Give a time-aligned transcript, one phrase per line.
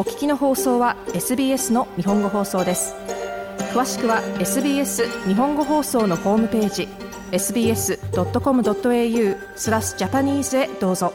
[0.00, 2.94] お聞きの放送は SBS の日本語放送です。
[3.74, 6.88] 詳しくは SBS 日本語放送のホームページ
[7.32, 7.98] sbs.com.au
[9.56, 11.12] スラスジャパニーズへどうぞ。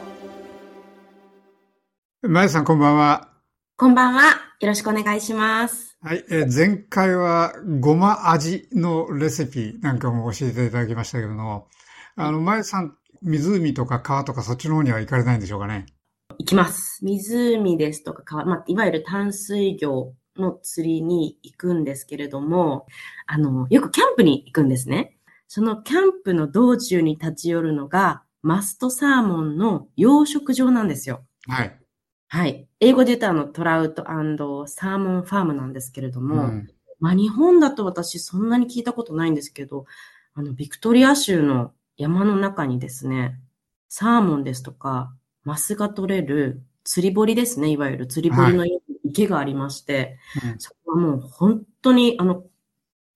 [2.21, 3.31] まやさんこんばんは。
[3.75, 4.21] こんばんは。
[4.59, 5.97] よろしくお願いします。
[6.03, 11.69] はい、えー、前回はごま味のレシピなんかも教えていただきましたけども
[12.17, 15.87] あの、まやさん湖とか川とかそっちの方には行かれないんでしょうかね？
[16.39, 17.03] 行きます。
[17.03, 22.87] 湖ですとか川、まあ、いわゆる淡水魚の釣りに行くんですけれども、
[23.27, 25.17] あの、よくキャンプに行くんですね。
[25.47, 31.25] そのキャンプの道中に立ち寄るのが、マストサーモンの養殖場なんですよ。
[31.47, 31.79] はい。
[32.27, 32.67] はい。
[32.79, 34.03] 英語で言うとあの、トラウト
[34.67, 36.67] サーモンファームなんですけれども、うん、
[36.99, 39.85] まあ日本だと私そんなに聞いたことないんですけど、
[40.33, 43.39] あの、ビクトリア州の山の中にですね、
[43.89, 48.65] サーモンですとか、マスが取れる釣り堀ですね、いわゆる釣り堀の
[49.03, 52.43] 池がありまして、はいうん、そこはもう本当に、あの、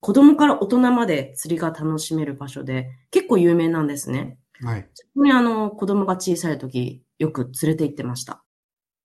[0.00, 4.38] 子供から大人まで釣りが楽しめる場所で、結構有名なんですね。
[4.62, 4.88] はい。
[4.94, 8.42] そこにあの、子供が小さい時、よく連れて行ってました。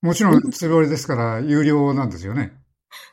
[0.01, 2.53] もちろん釣り堀ですから、有料なんですよね。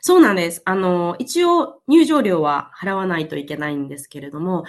[0.01, 0.61] そうなんです。
[0.65, 4.63] あの、一応入場料は払わないといけないんですけれども、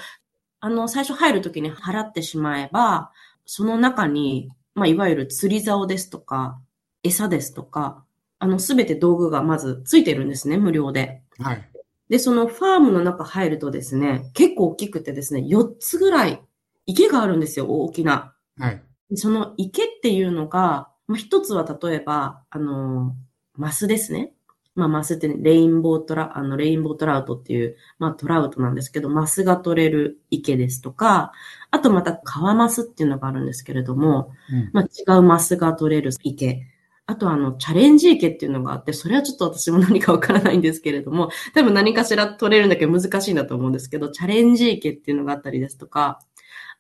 [0.61, 3.13] あの、最初入るときに払ってしまえば、
[3.47, 6.61] その中にまあ、いわゆる釣り竿ですとか、
[7.03, 8.05] 餌ですとか、
[8.39, 11.23] あの、すべて道具がまずついてるんですね、無料で。
[11.39, 11.71] はい。
[12.09, 16.43] で、そのファームの中入るとですね、結構大きくてですね、4つぐらい
[16.87, 18.35] 池があるんですよ、大きな。
[18.59, 18.83] はい。
[19.15, 23.15] その池っていうのが、まあ、一つは例えば、あの、
[23.55, 24.33] マスですね。
[24.75, 31.33] まあ、マスって、ね、レインボートラ、あの、レインボートラウトっていう、まあ、トラウトなんですけど、マスが取れる池ですとか、
[31.71, 36.67] あとまた、カワマスっていうのがあるんですけれども、うん、まあ、違うマスが取れる池。
[37.07, 46.21] あと、あの、チャレンジ池っていうのがあって、それはちょっと私も何かわからないんですけれども、多分何かしら取れるんだけど難しいんだと思うんですけど、チャレンジ池っていうのがあったりですとか、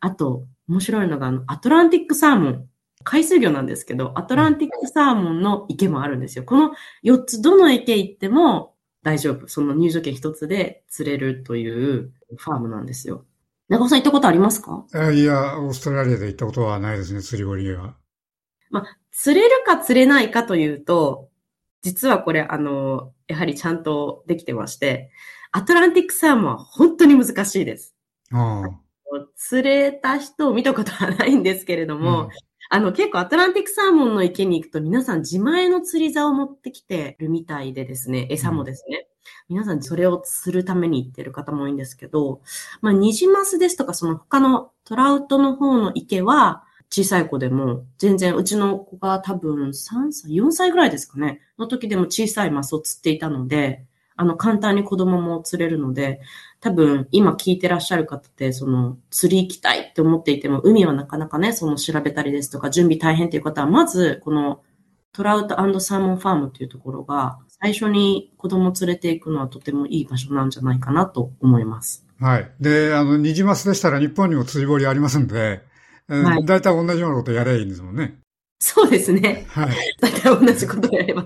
[0.00, 2.69] あと、面白いのが、あの、アトランティックサーモン。
[3.04, 6.44] 海水魚なんですけど、アトランティックサーモンの池もあるんですよ。
[6.44, 6.72] この
[7.04, 9.47] 4つ、どの池行っても大丈夫。
[9.47, 13.25] その入場券1つで釣れるというファームなんですよ。
[13.69, 14.84] 中尾さん行ったことありますか？
[15.12, 17.94] いや、オーストラリアで行ったことはないですね、釣り堀は。
[18.70, 21.28] まあ、釣れるか釣れないかというと、
[21.82, 25.10] 実はこれ、あの、やはりちゃんとできてまして、
[25.53, 27.94] アトランティックサーモンは本当に難しいです。
[28.32, 28.81] ああ
[29.37, 32.28] 釣れた人を見たことはないんですけれども、うん、
[32.70, 39.06] あの、結構アトランティックサーモンの池に行くと皆さん自前の釣り竿を持ってきてるみたいでですね、餌もですね。
[39.50, 42.41] うん、皆さんそれを釣るために行ってる方も多いんですけど、
[42.80, 53.84] まあ、ニジマスですとかその他のトラウトの方の池は、小さい子でも、全然、うちの子が多分3歳、4歳ぐらいですかね、の時でも小さいマスを釣っていたので、
[54.16, 56.20] あの、簡単に子供も釣れるので、
[56.60, 64.62] 多分、今聞いてらっしゃる方って、その、釣り行きたいって思っていても、海はなかなかね、その調べたりですとか、準備大変っていう方は、まず、この、
[65.12, 72.04] トラウトサーモンファームっていうところが、最初に子供連れて行くのはとてもいい場所なんじゃないかなと思います。
[72.20, 72.50] はい。
[72.60, 75.62] で、あの、ニジマスでしたら日本にも釣り堀ありますんで、
[76.08, 78.19] はい、大体同じようなことやればいいんですもんね。
[78.58, 79.46] そうですね。
[79.48, 79.70] はい。
[80.00, 81.25] 大体同じことやれば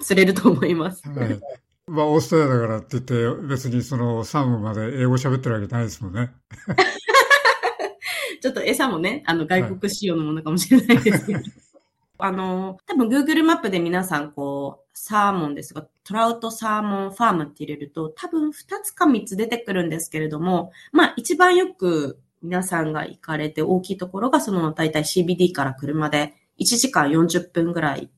[0.00, 1.02] 釣れると思います。
[1.08, 1.40] はい。
[1.88, 6.32] まあ、オーストラリアだからって言って、別にそのサーモンまで英語喋ってるわけないですもんね。
[8.40, 11.38] ちょっと餌もね、あの、外国仕様のものかもしれないですけど。
[11.38, 11.52] はい、
[12.18, 28.10] あの、多分 Google マップで皆さんこう、サーモンですが、トラウトサーモンファームって入れると、多分2つか3つ出てくるんですけれども、まあ一番よく皆さんが行かれて大きいところが、その大体 CBD から車で1時間40分ぐらいで、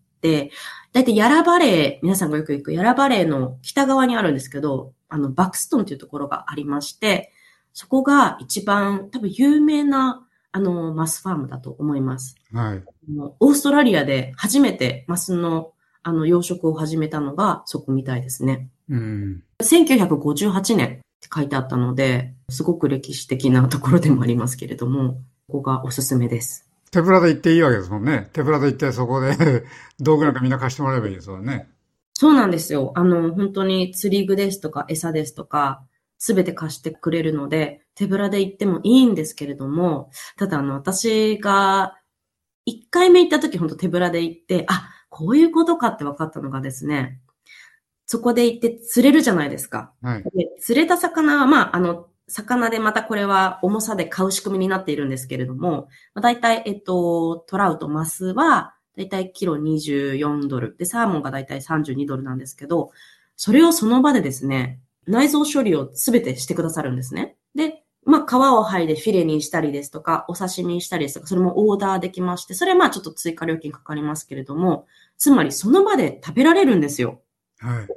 [0.92, 7.32] だいたいヤラバレー、皆さんがよく行くヤラバレーの北側にあるんですけど、あの、バクストンというところがありまして、
[7.72, 12.34] そこが一番多分有名な、あの、マスファームだと思います。
[12.52, 12.82] はい。
[13.38, 15.72] オーストラリアで初めてマスの、
[16.02, 18.68] あの、養殖を始めたのがそこみたいですね。
[18.88, 19.42] うん。
[19.62, 26.69] 1958年って書いてあったので、すごく歴史的なところでもありますけれども、ここがおすすめです。
[26.90, 28.28] 手ぶらで行っていいわけですもんね。
[28.32, 29.64] 手ぶらで行ってそこで
[30.00, 31.68] 道具なんかみんな貸してもらえばいいですよね。
[32.14, 32.92] そうなんですよ。
[32.96, 35.86] あの、本当に釣り具ですとか餌ですとか、
[36.18, 41.96] すべて貸してくれるので、手ぶらで行ってもいいんですけれども、ただあの、私が
[42.66, 47.20] 一回目行った時本当手ぶらで行って、あ、こういうことかって分かったのがですね、
[48.04, 49.92] そこで行って釣れるじゃないですか。
[50.02, 60.76] はい、で釣れた魚は、まあ、あの、魚でまたこれは重さで買う仕組みになっているんですけれども、だいたい、えっと、トラウト、マスはだいたいキロ24ドル。
[60.76, 62.92] で、サーモンがだいたい32ドルなんですけど、
[63.36, 67.36] それをその場でですね、内臓処理をすべてしてくださるんですね。
[67.54, 74.86] で、まあ、皮を剥いでフィレにしたりですとか、お刺身にしたりですとか、それもオーダーできまして、それはまあちょっと追加料金かかりますけれども、
[75.18, 77.22] つまりその場で食べられるんですよ。
[77.58, 77.88] はい。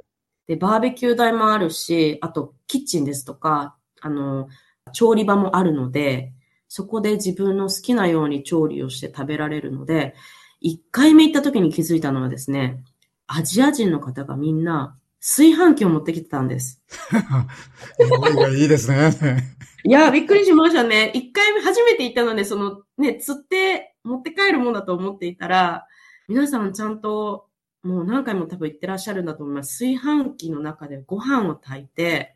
[0.46, 4.48] で、バーベキュー台もあるし、あと、キッチンですとか、あの、
[4.92, 6.34] 調理場もあるので、
[6.68, 10.14] そこで自分の好きなように調理をして食べられるので、
[10.60, 12.84] 一回目行った時に気づいたのはですね、
[13.26, 16.82] アジア人の方がみんな炊飯器を持ってきてたんです。
[18.58, 19.56] いいですね。
[19.84, 21.10] いや、びっくりしましたね。
[21.14, 25.86] 一回目初めて行ったので、そのね、釣って持って帰るもんだと思っていたら、
[26.28, 27.46] 皆さんちゃんと
[27.84, 29.84] もう何回も多分言ってらっしゃるんだと思います。
[29.84, 32.32] 炊飯器の中でご飯を炊いて、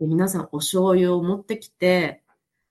[0.00, 2.22] うん、皆さんお醤油を持ってきて、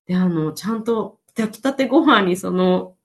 [0.05, 2.95] で、あの、ちゃんと炊きたてご飯にその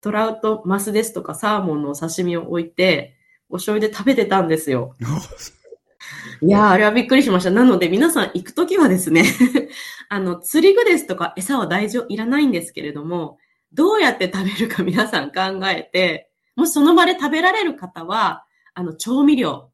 [0.00, 3.14] トラウト、マスですとかサーモンのお刺身を置いて、
[3.50, 4.96] お醤油で食べてたんですよ。
[6.42, 7.50] いやあれはびっくりしました。
[7.50, 9.24] なので皆さん行くときはですね
[10.08, 13.38] あの、釣り具ですとか餌は大丈夫、いらないんですけれども、
[13.72, 18.43] どうやって食べるか皆さん考えて、もしその場で食べられる方は、
[18.74, 19.70] あの、調味料。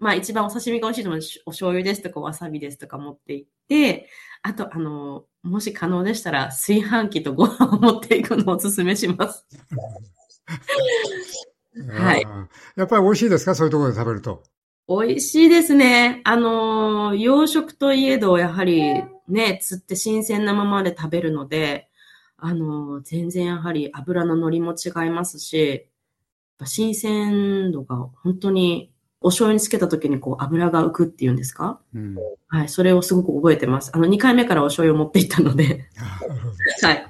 [0.00, 4.08] まあ一番お刺身が美味しいのはお醤油ですとかわさびですとか持って行って、
[4.42, 9.44] あと、あの、もし可能でしたら炊飯器とご飯を持っていくのをお勧めします。
[11.90, 12.26] はい。
[12.76, 13.54] やっぱり美味しいですか？
[13.54, 14.42] そういうところで食べると。
[14.88, 16.22] 美味しいですね。
[16.24, 21.90] あの、洋食といえど、やはりね、釣って新鮮なままで食べるので、
[22.38, 25.87] あの、全然やはり油の乗りも違いますし、
[26.66, 32.16] 新鮮度が本当にお醤油につけた時にこう油が浮くっていうんですか、うん、
[32.48, 33.90] はい、それをすごく覚えてます。
[33.94, 35.88] あの、2回目からお醤油を持っていったので
[36.82, 37.06] はい。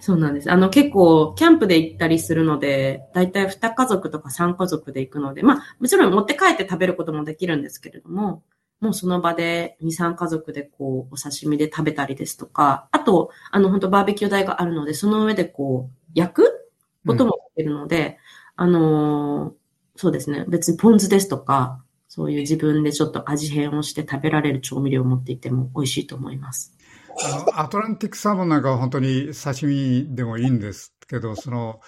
[0.00, 0.50] そうなんです。
[0.50, 8.42] あの、結構、キャンプで行ったりするので、だいたい2家族とか3家族で行くので、まあ、もちろん持って帰って食べることもできるんですけれども、
[8.80, 16.70] もうその場で2、3家族でこう、お刺身で食べたりですとか、あと、あの、本当バーベキュー台があるので、その上でこう、焼く
[17.06, 18.18] こともできるので、
[18.56, 19.52] あのー、
[19.96, 20.44] そうですね。
[20.48, 26.76] 別にポン酢ですとか、そういう自分でちょっと味変をして食べられる調味料を持っていても美味しいと思います。
[27.24, 31.80] あの、アトランティックサーモンなんかは本当に刺身でもいいんですけど、その、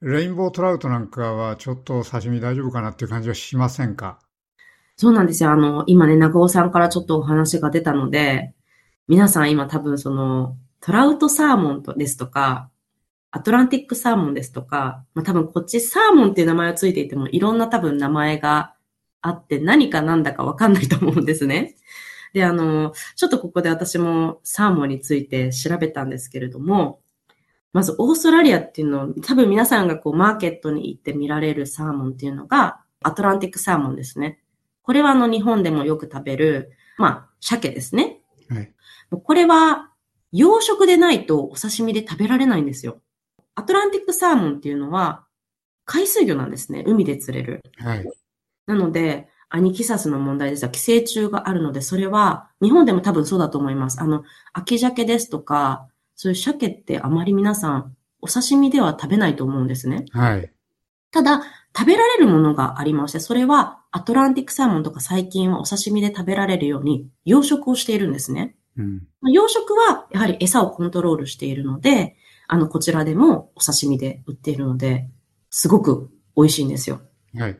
[0.00, 4.20] レインボートラウトなんかはちょっと刺身大丈夫かなっていう感じはしませんか？
[4.96, 5.50] そうなんですよ。
[5.50, 8.54] あの、今ね、長尾さんからちょっとお話が出たので、
[9.08, 12.70] 皆さん今多分その、トラウトサーモンですとか、
[13.30, 18.74] アトランティックサーモンですとか、まあ、多分こっちサーモンっていう名前がついていてもいろんな多分名前が
[19.20, 21.76] あって何か何だかわかんないと思うんですね。
[22.32, 27.00] で、あの、ちょっとここで私もサーモンについて調べたんですけれども、
[27.72, 34.40] まずオーストラリアっていうのを多分皆さんがこうマーケットに行って見られるサーモンっていうのがアトランティックサーモンですね。
[34.82, 38.20] これはあの日本でもよく食べる、まあ、鮭ですね。
[38.48, 38.72] はい。
[39.10, 39.90] これは
[40.32, 43.00] 養殖でないとお刺身で食べられないんですよ。
[43.58, 45.24] アトランティックサーモンっていうのは、
[45.84, 46.84] 海水魚なんですね。
[46.86, 47.64] 海で釣れる。
[47.78, 48.04] はい。
[48.66, 54.00] なので、アニキサスの問題ですが、寄生虫があるので、それは、日本でも多分そうだと思います。
[54.00, 54.22] あの、
[54.52, 60.04] 秋鮭ですとか、そういう鮭ってあまり皆さん、お刺身では食べないと思うんですね。
[60.10, 60.52] はい。
[61.10, 61.42] ただ、
[61.76, 68.54] 食べられるものがありまして、それは、アトランティックサーモンとか最近はお刺身で食べられるように、養殖をしているんですね。
[68.76, 72.14] うん、養殖は、やはり餌をコントロールしているので、
[72.48, 75.08] あの、こちらでもお刺身で売っているので、
[75.50, 77.00] すごく美味しいんですよ。
[77.34, 77.58] はい。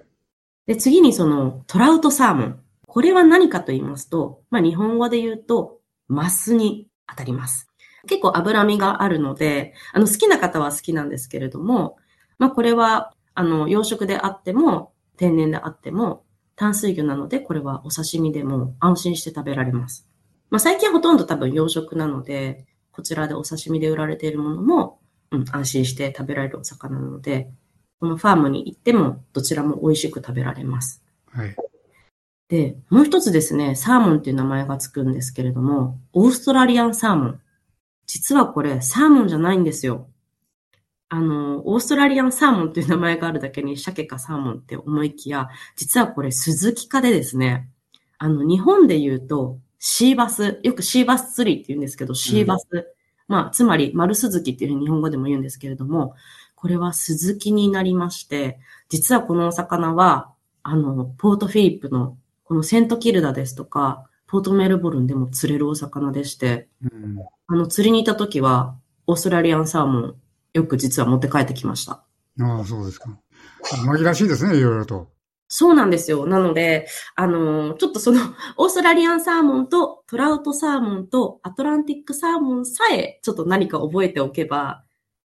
[0.67, 2.61] で、次にそのトラウトサーモン。
[2.87, 7.69] これは何かと言いますと、まあ日本語で言うと、マスに当たります。
[8.07, 11.97] 結構脂身があるので、あの好きな方は好きなんですけれども、
[12.39, 16.25] まあこれは、あの、養殖であっても、天然であっても、
[16.57, 20.09] 淡水魚なので、これはお刺身でも安心して食べられます。
[20.49, 22.67] まあ最近ほとんど多分養殖なので、
[22.99, 24.99] こちらでお刺身で売られているものも、
[25.31, 27.49] うん、安心して食べられるお魚なので、
[28.01, 31.01] このファームに行ってもどちらも美味しく食べられます。
[31.31, 31.55] はい。
[32.49, 37.41] で、もう一つですね、サーモンっていう名前がつくんですけれども、オーストラリアンサーモン。
[38.09, 40.09] 実はこれ、サーモンじゃないんですよ。
[41.09, 47.71] あの、オーストラリアンサーモンっていう名前があるだけに、鮭かサーモンって思いきや、実はこれ、スズキ科でですね、
[48.19, 52.67] あの、日本で言うと、シーバス、よくシーバス釣りって言うんですけど、シーバス。
[52.73, 52.85] うん、
[53.29, 56.15] まあ、つまり、丸スズキっていうふうに日本語でも言うんですけれども、
[56.55, 58.59] これはスズキになりまして、
[58.89, 60.33] 実はこのお魚は、
[60.63, 70.15] あの、ポートフィリップの、このセントキルダですとか、ポートメルボルンでも釣れるお魚でして、うん、あの、釣りに行った時は、オーストラリアンサーモン、
[70.53, 72.03] よく実は持って帰ってきました。
[72.41, 73.17] ああ、そうですか。
[73.87, 75.09] 紛らしいですね、いろいろと。
[75.49, 76.27] そうなんですよ。
[76.27, 78.21] なので、あの、ちょっとその、
[78.59, 84.85] オーストラリアンサーモンとトラウトサーモンとアトランティックサーモンさえ、ちょっと何か覚えておけば、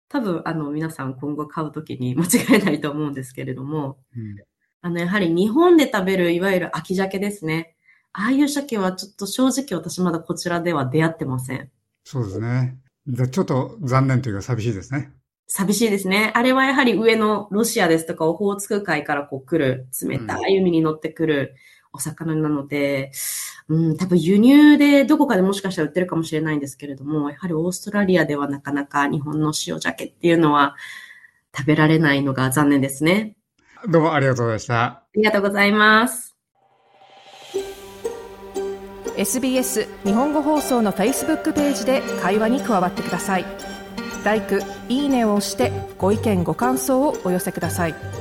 [0.10, 4.36] 多分、あの、皆さん今後買うときに 間違いないと思うんですけれども、うん、
[4.82, 7.76] あの、やはり日本で食べる、いわゆる秋鮭ですね。
[8.12, 11.70] ああいう鮭はちょっと正直私まだこちらでは出会ってません。
[12.04, 12.78] そうですね。
[13.32, 15.14] ちょっと残念というか寂しいですね。
[15.52, 16.32] 寂しいですね。
[16.36, 21.56] あれはやはり上のロシアですとかオホーツク海からこう来る冷たい海に乗ってくる
[21.92, 23.12] お魚なので、
[23.68, 30.76] うん、多分輸入でどこかでもしかしたら売ってるかもしれないんですけれども、やはりオーストラリアではなかなか日本の塩鮭っていうのは
[31.58, 33.36] 食べられないのが残念ですね。
[33.88, 34.84] どうもありがとうございました。
[34.84, 36.36] ありがとうございます。
[39.18, 43.79] SBS 日本語放送の Facebook ページで会話に加わってください。
[44.24, 44.60] LIKE、
[44.90, 48.19] いいねを押してご意見ご感想をお寄せください。